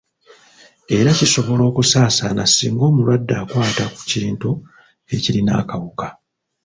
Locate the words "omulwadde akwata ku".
2.89-4.01